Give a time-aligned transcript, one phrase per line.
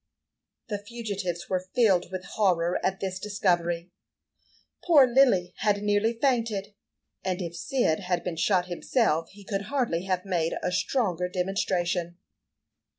[0.69, 3.91] The fugitives were filled with horror at this discovery.
[4.83, 6.73] Poor Lily had nearly fainted,
[7.23, 12.17] and if Cyd had been shot himself, he could hardly have made a stronger demonstration.